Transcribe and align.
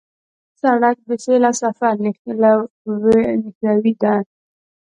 سړک 0.61 0.97
د 1.07 1.11
سیل 1.23 1.43
او 1.49 1.55
سفر 1.63 1.93
نښلوی 2.03 3.93
دی. 4.01 4.17